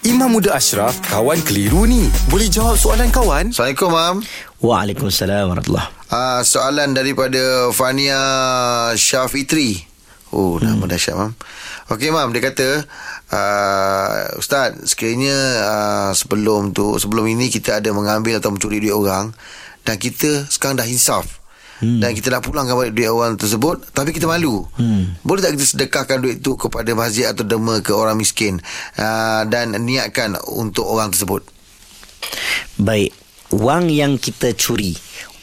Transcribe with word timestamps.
Imam 0.00 0.32
Muda 0.32 0.56
Ashraf, 0.56 0.96
kawan 1.12 1.44
keliru 1.44 1.84
ni. 1.84 2.08
Boleh 2.32 2.48
jawab 2.48 2.72
soalan 2.72 3.12
kawan? 3.12 3.52
Assalamualaikum, 3.52 3.92
Mam. 3.92 4.16
Waalaikumsalam 4.64 5.44
warahmatullahi 5.52 6.00
Uh, 6.08 6.40
soalan 6.40 6.96
daripada 6.96 7.68
Fania 7.70 8.16
Shah 8.96 9.28
Fitri. 9.28 9.76
Oh, 10.32 10.56
nama 10.56 10.88
hmm. 10.88 10.90
dahsyat, 10.90 11.14
Mam. 11.20 11.36
Okey, 11.92 12.08
Mam. 12.16 12.32
Dia 12.32 12.40
kata, 12.48 12.88
uh, 13.28 14.40
Ustaz, 14.40 14.72
sekiranya 14.88 15.36
uh, 15.68 16.10
sebelum 16.16 16.72
tu 16.72 16.96
sebelum 16.96 17.28
ini 17.28 17.52
kita 17.52 17.84
ada 17.84 17.92
mengambil 17.92 18.40
atau 18.40 18.56
mencuri 18.56 18.80
duit 18.80 18.96
orang 18.96 19.36
dan 19.84 20.00
kita 20.00 20.48
sekarang 20.48 20.80
dah 20.80 20.88
insaf. 20.88 21.39
Hmm. 21.80 21.96
Dan 21.96 22.12
kita 22.12 22.28
nak 22.28 22.44
pulangkan 22.44 22.76
balik 22.76 22.92
duit 22.92 23.08
orang 23.08 23.40
tersebut 23.40 23.88
Tapi 23.96 24.12
kita 24.12 24.28
malu 24.28 24.68
hmm. 24.76 25.24
Boleh 25.24 25.40
tak 25.40 25.56
kita 25.56 25.64
sedekahkan 25.64 26.20
duit 26.20 26.44
tu 26.44 26.52
Kepada 26.60 26.92
masjid 26.92 27.32
atau 27.32 27.40
derma 27.40 27.80
Ke 27.80 27.96
orang 27.96 28.20
miskin 28.20 28.60
uh, 29.00 29.48
Dan 29.48 29.72
niatkan 29.88 30.36
Untuk 30.44 30.84
orang 30.84 31.08
tersebut 31.08 31.40
Baik 32.76 33.16
Wang 33.56 33.88
yang 33.88 34.20
kita 34.20 34.52
curi 34.52 34.92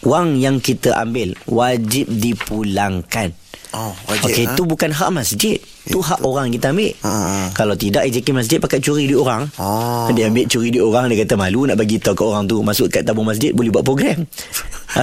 Wang 0.06 0.38
yang 0.38 0.62
kita 0.62 0.94
ambil 1.02 1.34
Wajib 1.50 2.06
dipulangkan 2.06 3.34
Oh, 3.76 3.92
wajib, 4.08 4.32
Okey, 4.32 4.44
ha? 4.48 4.56
itu 4.56 4.62
bukan 4.64 4.92
hak 4.96 5.10
masjid. 5.12 5.60
Itu 5.60 6.00
hak 6.00 6.24
orang 6.24 6.56
kita 6.56 6.72
ambil. 6.72 6.96
Ha, 7.04 7.12
ha. 7.12 7.38
Kalau 7.52 7.76
tidak, 7.76 8.08
AJK 8.08 8.32
masjid 8.32 8.58
pakai 8.64 8.80
curi 8.80 9.12
duit 9.12 9.20
orang. 9.20 9.52
Oh. 9.60 10.08
Dia 10.16 10.32
ambil 10.32 10.48
curi 10.48 10.72
duit 10.72 10.84
orang, 10.84 11.12
dia 11.12 11.28
kata 11.28 11.36
malu 11.36 11.68
nak 11.68 11.76
bagi 11.76 12.00
tahu 12.00 12.16
ke 12.16 12.24
orang 12.24 12.48
tu. 12.48 12.64
Masuk 12.64 12.88
kat 12.88 13.04
tabung 13.04 13.28
masjid, 13.28 13.52
boleh 13.52 13.68
buat 13.68 13.84
program. 13.84 14.24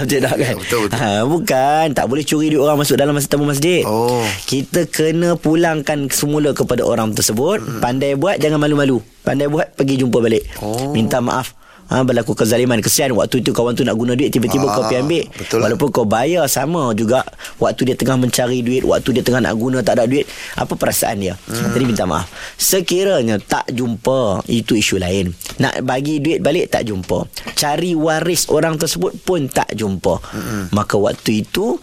Betul 0.02 0.20
tak 0.26 0.34
kan? 0.42 0.54
Betul, 0.58 0.80
betul. 0.88 0.98
Ha, 0.98 1.10
bukan. 1.22 1.86
Tak 1.94 2.06
boleh 2.10 2.24
curi 2.26 2.50
duit 2.50 2.58
orang 2.58 2.78
masuk 2.82 2.98
dalam 2.98 3.14
masa 3.14 3.30
tabung 3.30 3.46
masjid. 3.46 3.86
Oh. 3.86 4.26
Kita 4.50 4.90
kena 4.90 5.38
pulangkan 5.38 6.10
semula 6.10 6.50
kepada 6.50 6.82
orang 6.82 7.14
tersebut. 7.14 7.62
Hmm. 7.62 7.78
Pandai 7.78 8.18
buat, 8.18 8.42
jangan 8.42 8.58
malu-malu. 8.58 8.98
Pandai 9.22 9.46
buat, 9.46 9.70
pergi 9.78 10.02
jumpa 10.02 10.18
balik. 10.18 10.42
Oh. 10.58 10.90
Minta 10.90 11.22
maaf. 11.22 11.54
Ha, 11.94 12.02
berlaku 12.02 12.34
kezaliman. 12.34 12.82
Kesian 12.82 13.14
waktu 13.14 13.38
itu 13.38 13.54
kawan 13.54 13.70
tu 13.72 13.86
nak 13.86 13.94
guna 13.94 14.12
duit 14.12 14.28
Tiba-tiba 14.28 14.66
Ah, 14.66 14.74
kau 14.74 14.82
pergi 14.82 14.98
ambil. 14.98 15.24
betul. 15.30 15.56
Lah. 15.56 15.70
Walaupun 15.70 15.88
kau 15.88 16.02
bayar 16.02 16.44
sama 16.44 16.90
juga 16.92 17.22
Waktu 17.56 17.86
dia 17.86 17.94
tengah 17.94 18.18
mencari 18.18 18.60
duit 18.60 18.82
Waktu 18.82 19.14
dia 19.14 19.22
tengah 19.22 19.38
nak 19.40 19.54
guna 19.54 19.78
tak 19.78 19.96
ada 19.96 20.04
duit 20.04 20.26
Apa 20.54 20.74
perasaan 20.74 21.22
dia? 21.22 21.38
Hmm. 21.46 21.70
Jadi 21.70 21.84
minta 21.86 22.02
maaf. 22.02 22.26
Sekiranya 22.58 23.38
tak 23.38 23.70
jumpa 23.70 24.42
Itu 24.44 24.74
isu 24.74 24.98
lain. 24.98 25.30
Nak 25.56 25.84
bagi 25.84 26.18
duit 26.18 26.42
balik 26.42 26.66
tak 26.66 26.82
jumpa. 26.84 27.30
Cari 27.54 27.94
waris 27.94 28.50
orang 28.50 28.74
tersebut 28.74 29.14
pun 29.20 29.46
tak 29.46 29.70
jumpa. 29.70 30.18
Hmm. 30.24 30.66
Maka 30.70 30.98
waktu 30.98 31.46
itu 31.46 31.78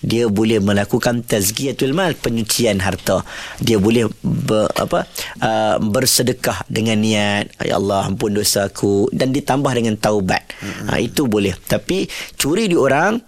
dia 0.00 0.32
boleh 0.32 0.58
melakukan 0.64 1.20
tazkiyatul 1.20 1.92
mal 1.92 2.16
penyucian 2.16 2.80
harta 2.80 3.20
dia 3.60 3.76
boleh 3.76 4.08
ber, 4.24 4.72
apa 4.72 5.04
uh, 5.44 5.76
bersedekah 5.76 6.64
dengan 6.72 6.96
niat 7.00 7.52
ya 7.60 7.76
Allah 7.76 8.08
ampun 8.08 8.32
dosaku 8.32 9.12
dan 9.12 9.32
ditambah 9.36 9.68
dengan 9.76 10.00
taubat 10.00 10.40
mm-hmm. 10.56 10.86
ha, 10.88 10.96
itu 10.96 11.28
boleh 11.28 11.52
tapi 11.68 12.08
curi 12.40 12.72
di 12.72 12.76
orang 12.80 13.20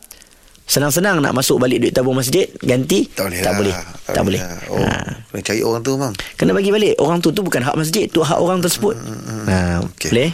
senang-senang 0.64 1.20
nak 1.20 1.36
masuk 1.36 1.60
balik 1.60 1.84
duit 1.84 1.92
tabung 1.92 2.16
masjid 2.16 2.48
ganti 2.64 3.04
Tak 3.12 3.28
boleh 3.28 3.40
tak 3.44 3.52
lah. 3.52 3.58
boleh 3.60 3.74
tak, 4.08 4.22
boleh 4.24 4.40
lah. 4.40 4.58
Oh, 4.72 4.80
ha. 4.80 4.96
Kena 5.28 5.40
cari 5.44 5.60
orang 5.60 5.82
tu, 5.84 5.92
Mam. 6.00 6.12
kena 6.40 6.50
bagi 6.56 6.70
balik 6.72 6.94
orang 6.96 7.18
tu 7.20 7.28
tu 7.36 7.44
bukan 7.44 7.60
hak 7.60 7.76
masjid 7.76 8.08
tu 8.08 8.24
hak 8.24 8.40
orang 8.40 8.64
tersebut 8.64 8.96
mm-hmm. 8.96 9.44
ha, 9.44 9.56
Okey. 9.84 10.08
boleh 10.08 10.30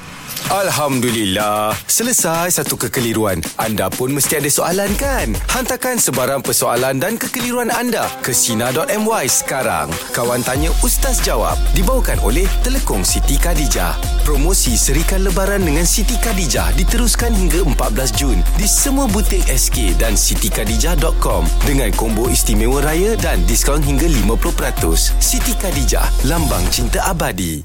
Alhamdulillah. 0.49 1.77
Selesai 1.85 2.57
satu 2.57 2.81
kekeliruan. 2.81 3.45
Anda 3.61 3.93
pun 3.93 4.17
mesti 4.17 4.41
ada 4.41 4.49
soalan 4.49 4.89
kan? 4.97 5.37
Hantarkan 5.53 6.01
sebarang 6.01 6.41
persoalan 6.41 6.97
dan 6.97 7.21
kekeliruan 7.21 7.69
anda 7.69 8.09
ke 8.25 8.33
Sina.my 8.33 9.29
sekarang. 9.29 9.93
Kawan 10.17 10.41
Tanya 10.41 10.73
Ustaz 10.81 11.21
Jawab 11.21 11.61
dibawakan 11.77 12.25
oleh 12.25 12.49
Telekong 12.65 13.05
Siti 13.05 13.37
Khadijah. 13.37 13.93
Promosi 14.25 14.81
Serikan 14.81 15.21
Lebaran 15.21 15.69
dengan 15.69 15.85
Siti 15.85 16.17
Khadijah 16.17 16.73
diteruskan 16.81 17.37
hingga 17.37 17.69
14 17.69 18.17
Jun 18.17 18.41
di 18.57 18.65
semua 18.65 19.05
butik 19.05 19.45
SK 19.53 20.01
dan 20.01 20.17
sitikadijah.com 20.17 21.45
dengan 21.69 21.93
combo 21.93 22.25
istimewa 22.33 22.81
raya 22.81 23.21
dan 23.21 23.45
diskaun 23.45 23.85
hingga 23.85 24.09
50%. 24.25 25.21
Siti 25.21 25.53
Khadijah, 25.61 26.09
lambang 26.25 26.65
cinta 26.73 27.05
abadi. 27.05 27.61